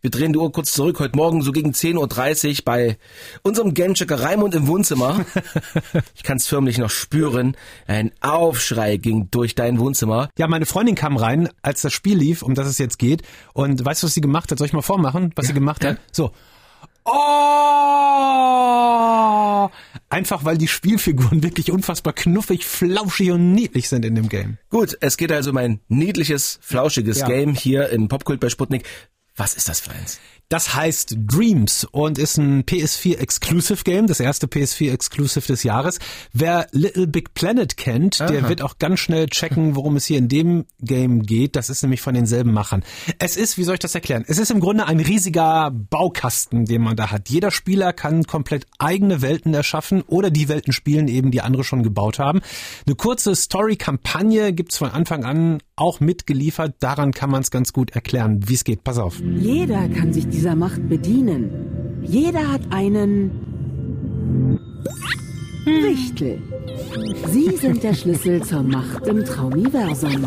Wir 0.00 0.10
drehen 0.10 0.32
die 0.32 0.38
Uhr 0.38 0.50
kurz 0.50 0.72
zurück, 0.72 0.98
heute 1.00 1.16
Morgen 1.16 1.42
so 1.42 1.52
gegen 1.52 1.70
10.30 1.72 2.48
Uhr 2.58 2.64
bei 2.64 2.96
unserem 3.42 3.72
Gamechecker 3.74 4.20
Raimund 4.20 4.54
im 4.54 4.66
Wohnzimmer. 4.66 5.24
Ich 6.14 6.22
kann 6.22 6.36
es 6.38 6.46
förmlich 6.46 6.78
noch 6.78 6.90
spüren. 6.90 7.56
Ein 7.86 8.12
Aufschrei 8.20 8.96
ging 8.96 9.28
durch 9.30 9.54
dein 9.56 9.78
Wohnzimmer. 9.78 10.30
Ja, 10.38 10.46
meine 10.48 10.66
Freundin 10.66 10.94
kam 10.94 11.16
rein, 11.16 11.48
als 11.62 11.82
das 11.82 11.92
Spiel 11.92 12.16
lief, 12.16 12.42
um 12.42 12.54
das 12.54 12.68
es 12.68 12.78
jetzt 12.78 12.98
geht. 12.98 13.22
Und 13.52 13.84
weißt 13.84 14.02
du, 14.02 14.06
was 14.06 14.14
sie 14.14 14.20
gemacht 14.20 14.50
hat? 14.50 14.58
Soll 14.58 14.66
ich 14.68 14.72
mal 14.72 14.82
vormachen, 14.82 15.32
was 15.36 15.46
sie 15.48 15.54
gemacht 15.54 15.84
hat? 15.84 15.98
So. 16.12 16.30
Oh! 17.04 17.12
Einfach 20.08 20.44
weil 20.44 20.56
die 20.58 20.68
Spielfiguren 20.68 21.42
wirklich 21.44 21.72
unfassbar 21.72 22.12
knuffig, 22.12 22.64
flauschig 22.64 23.30
und 23.32 23.52
niedlich 23.52 23.88
sind 23.88 24.04
in 24.04 24.14
dem 24.14 24.28
Game. 24.28 24.58
Gut, 24.70 24.96
es 25.00 25.16
geht 25.16 25.32
also 25.32 25.50
um 25.50 25.56
ein 25.56 25.80
niedliches, 25.88 26.58
flauschiges 26.62 27.20
Ja. 27.20 27.26
Game 27.26 27.54
hier 27.54 27.88
im 27.90 28.08
Popkult 28.08 28.38
bei 28.40 28.48
Sputnik. 28.48 28.84
Was 29.36 29.54
ist 29.54 29.68
das 29.68 29.80
für 29.80 29.92
eins? 29.92 30.20
Das 30.52 30.74
heißt 30.74 31.16
Dreams 31.18 31.88
und 31.92 32.18
ist 32.18 32.36
ein 32.36 32.64
PS4 32.64 33.16
Exclusive 33.16 33.84
Game, 33.84 34.06
das 34.06 34.20
erste 34.20 34.46
PS4 34.46 34.92
Exclusive 34.92 35.46
des 35.46 35.62
Jahres. 35.62 35.98
Wer 36.34 36.66
Little 36.72 37.06
Big 37.06 37.32
Planet 37.32 37.74
kennt, 37.78 38.20
der 38.20 38.42
Aha. 38.42 38.48
wird 38.50 38.60
auch 38.60 38.76
ganz 38.76 39.00
schnell 39.00 39.28
checken, 39.28 39.76
worum 39.76 39.96
es 39.96 40.04
hier 40.04 40.18
in 40.18 40.28
dem 40.28 40.66
Game 40.82 41.22
geht. 41.22 41.56
Das 41.56 41.70
ist 41.70 41.80
nämlich 41.80 42.02
von 42.02 42.12
denselben 42.12 42.52
Machern. 42.52 42.84
Es 43.18 43.38
ist, 43.38 43.56
wie 43.56 43.64
soll 43.64 43.76
ich 43.76 43.80
das 43.80 43.94
erklären? 43.94 44.26
Es 44.28 44.36
ist 44.36 44.50
im 44.50 44.60
Grunde 44.60 44.86
ein 44.86 45.00
riesiger 45.00 45.70
Baukasten, 45.70 46.66
den 46.66 46.82
man 46.82 46.96
da 46.96 47.10
hat. 47.10 47.30
Jeder 47.30 47.50
Spieler 47.50 47.94
kann 47.94 48.24
komplett 48.24 48.66
eigene 48.78 49.22
Welten 49.22 49.54
erschaffen 49.54 50.02
oder 50.02 50.30
die 50.30 50.50
Welten 50.50 50.74
spielen 50.74 51.08
eben, 51.08 51.30
die 51.30 51.40
andere 51.40 51.64
schon 51.64 51.82
gebaut 51.82 52.18
haben. 52.18 52.42
Eine 52.84 52.96
kurze 52.96 53.34
Story-Kampagne 53.34 54.52
gibt's 54.52 54.76
von 54.76 54.90
Anfang 54.90 55.24
an 55.24 55.60
auch 55.76 56.00
mitgeliefert. 56.00 56.76
Daran 56.80 57.12
kann 57.12 57.30
man 57.30 57.42
es 57.42 57.50
ganz 57.50 57.72
gut 57.72 57.90
erklären, 57.90 58.48
wie 58.48 58.54
es 58.54 58.64
geht. 58.64 58.84
Pass 58.84 58.98
auf. 58.98 59.18
Jeder 59.20 59.88
kann 59.88 60.12
sich 60.12 60.28
dieser 60.42 60.56
Macht 60.56 60.88
bedienen. 60.88 62.02
Jeder 62.02 62.50
hat 62.50 62.62
einen 62.70 63.30
Wichtel. 65.64 66.42
Sie 67.28 67.56
sind 67.56 67.84
der 67.84 67.94
Schlüssel 67.94 68.42
zur 68.42 68.64
Macht 68.64 69.06
im 69.06 69.24
Traumiversum. 69.24 70.26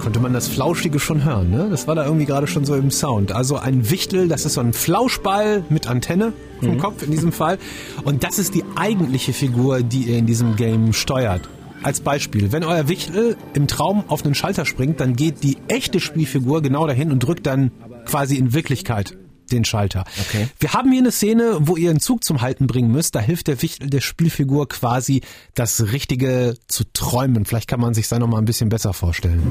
konnte 0.00 0.18
man 0.20 0.32
das 0.32 0.48
Flauschige 0.48 0.98
schon 0.98 1.24
hören, 1.24 1.50
ne? 1.50 1.68
Das 1.70 1.86
war 1.86 1.94
da 1.94 2.06
irgendwie 2.06 2.24
gerade 2.24 2.46
schon 2.46 2.64
so 2.64 2.74
im 2.74 2.90
Sound. 2.90 3.32
Also 3.32 3.58
ein 3.58 3.90
Wichtel, 3.90 4.28
das 4.28 4.46
ist 4.46 4.54
so 4.54 4.62
ein 4.62 4.72
Flauschball 4.72 5.62
mit 5.68 5.88
Antenne 5.88 6.32
vom 6.60 6.78
Kopf 6.78 7.02
in 7.02 7.10
diesem 7.10 7.30
Fall. 7.30 7.58
Und 8.02 8.24
das 8.24 8.38
ist 8.38 8.54
die 8.54 8.64
eigentliche 8.76 9.34
Figur, 9.34 9.82
die 9.82 10.04
ihr 10.04 10.16
in 10.16 10.24
diesem 10.24 10.56
Game 10.56 10.94
steuert. 10.94 11.50
Als 11.82 12.00
Beispiel, 12.00 12.50
wenn 12.50 12.64
euer 12.64 12.88
Wichtel 12.88 13.36
im 13.52 13.66
Traum 13.66 14.04
auf 14.08 14.24
einen 14.24 14.34
Schalter 14.34 14.64
springt, 14.64 15.00
dann 15.00 15.16
geht 15.16 15.42
die 15.42 15.58
echte 15.68 16.00
Spielfigur 16.00 16.62
genau 16.62 16.86
dahin 16.86 17.12
und 17.12 17.18
drückt 17.18 17.46
dann 17.46 17.72
quasi 18.06 18.36
in 18.36 18.54
Wirklichkeit 18.54 19.18
den 19.54 19.64
Schalter. 19.64 20.04
Okay. 20.28 20.48
Wir 20.58 20.72
haben 20.72 20.90
hier 20.90 21.00
eine 21.00 21.10
Szene, 21.12 21.56
wo 21.60 21.76
ihr 21.76 21.90
einen 21.90 22.00
Zug 22.00 22.24
zum 22.24 22.40
Halten 22.42 22.66
bringen 22.66 22.90
müsst. 22.90 23.14
Da 23.14 23.20
hilft 23.20 23.46
der 23.48 23.62
Wichtel 23.62 23.88
der 23.90 24.00
Spielfigur 24.00 24.68
quasi, 24.68 25.22
das 25.54 25.92
Richtige 25.92 26.54
zu 26.68 26.84
träumen. 26.92 27.44
Vielleicht 27.44 27.68
kann 27.68 27.80
man 27.80 27.94
sich 27.94 28.08
da 28.08 28.18
noch 28.18 28.28
mal 28.28 28.38
ein 28.38 28.44
bisschen 28.44 28.68
besser 28.68 28.92
vorstellen. 28.92 29.42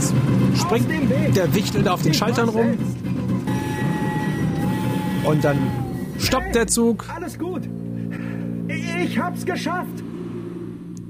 So, 0.00 0.14
springt 0.60 0.88
der 1.36 1.54
Wichtel 1.54 1.82
da 1.82 1.92
auf 1.94 2.02
den 2.02 2.14
Schaltern 2.14 2.48
rum. 2.48 2.78
Und 5.24 5.44
dann 5.44 5.58
stoppt 6.18 6.54
der 6.54 6.66
Zug 6.66 7.04
Alles 7.14 7.38
gut. 7.38 7.62
Ich 9.02 9.18
hab's 9.18 9.44
geschafft. 9.44 9.88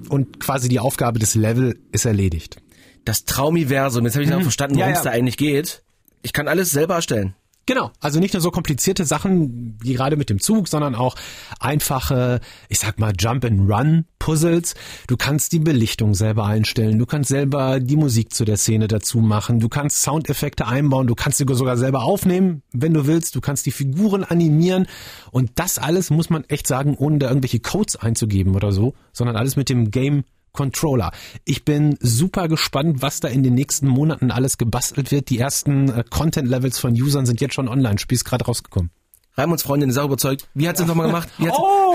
und 0.08 0.40
quasi 0.40 0.68
die 0.68 0.78
Aufgabe 0.80 1.18
des 1.18 1.34
Level 1.34 1.78
ist 1.92 2.04
erledigt. 2.04 2.60
Das 3.04 3.24
Traumiversum. 3.24 4.04
Jetzt 4.04 4.14
habe 4.14 4.24
ich 4.24 4.30
noch 4.30 4.42
verstanden, 4.42 4.74
Mhm. 4.74 4.80
Ja, 4.80 4.86
worum 4.86 4.98
es 4.98 5.04
ja. 5.04 5.10
da 5.10 5.16
eigentlich 5.16 5.36
geht. 5.36 5.82
Ich 6.22 6.32
kann 6.32 6.48
alles 6.48 6.70
selber 6.70 6.94
erstellen. 6.94 7.34
Genau, 7.68 7.90
also 8.00 8.18
nicht 8.18 8.32
nur 8.32 8.40
so 8.40 8.50
komplizierte 8.50 9.04
Sachen 9.04 9.76
wie 9.82 9.92
gerade 9.92 10.16
mit 10.16 10.30
dem 10.30 10.40
Zug, 10.40 10.68
sondern 10.68 10.94
auch 10.94 11.16
einfache, 11.60 12.40
ich 12.70 12.78
sag 12.78 12.98
mal, 12.98 13.12
Jump-and-Run-Puzzles. 13.18 14.74
Du 15.06 15.18
kannst 15.18 15.52
die 15.52 15.58
Belichtung 15.58 16.14
selber 16.14 16.46
einstellen, 16.46 16.98
du 16.98 17.04
kannst 17.04 17.28
selber 17.28 17.78
die 17.78 17.98
Musik 17.98 18.32
zu 18.32 18.46
der 18.46 18.56
Szene 18.56 18.88
dazu 18.88 19.18
machen, 19.18 19.60
du 19.60 19.68
kannst 19.68 20.00
Soundeffekte 20.00 20.66
einbauen, 20.66 21.08
du 21.08 21.14
kannst 21.14 21.36
sie 21.36 21.44
sogar 21.46 21.76
selber 21.76 22.04
aufnehmen, 22.04 22.62
wenn 22.72 22.94
du 22.94 23.06
willst, 23.06 23.36
du 23.36 23.42
kannst 23.42 23.66
die 23.66 23.70
Figuren 23.70 24.24
animieren. 24.24 24.86
Und 25.30 25.50
das 25.56 25.78
alles 25.78 26.08
muss 26.08 26.30
man 26.30 26.44
echt 26.44 26.66
sagen, 26.66 26.96
ohne 26.96 27.18
da 27.18 27.28
irgendwelche 27.28 27.60
Codes 27.60 27.96
einzugeben 27.96 28.56
oder 28.56 28.72
so, 28.72 28.94
sondern 29.12 29.36
alles 29.36 29.56
mit 29.56 29.68
dem 29.68 29.90
Game 29.90 30.24
Controller. 30.58 31.12
Ich 31.44 31.64
bin 31.64 31.96
super 32.00 32.48
gespannt, 32.48 33.00
was 33.00 33.20
da 33.20 33.28
in 33.28 33.44
den 33.44 33.54
nächsten 33.54 33.86
Monaten 33.86 34.32
alles 34.32 34.58
gebastelt 34.58 35.12
wird. 35.12 35.30
Die 35.30 35.38
ersten 35.38 35.88
äh, 35.88 36.02
Content-Levels 36.10 36.80
von 36.80 36.94
Usern 36.94 37.26
sind 37.26 37.40
jetzt 37.40 37.54
schon 37.54 37.68
online. 37.68 38.00
Spiel 38.00 38.16
ist 38.16 38.24
gerade 38.24 38.44
rausgekommen. 38.44 38.90
Raimunds 39.36 39.62
Freundin 39.62 39.88
ist 39.88 39.98
auch 39.98 40.06
überzeugt. 40.06 40.48
Wie 40.54 40.68
hat 40.68 40.76
sie 40.76 40.82
es 40.82 40.88
nochmal 40.88 41.06
gemacht? 41.12 41.28
Oh! 41.38 41.94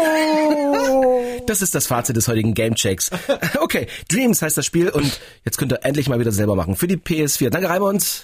Das 1.45 1.61
ist 1.61 1.75
das 1.75 1.87
Fazit 1.87 2.15
des 2.15 2.29
heutigen 2.29 2.53
Gamechecks. 2.53 3.11
Okay, 3.59 3.87
Dreams 4.07 4.41
heißt 4.41 4.57
das 4.57 4.65
Spiel 4.65 4.87
und 4.89 5.19
jetzt 5.43 5.57
könnt 5.57 5.73
ihr 5.73 5.83
endlich 5.83 6.07
mal 6.07 6.19
wieder 6.19 6.31
selber 6.31 6.55
machen. 6.55 6.77
Für 6.77 6.87
die 6.87 6.95
PS4. 6.95 7.49
Danke 7.49 7.67
Raimund. 7.69 8.21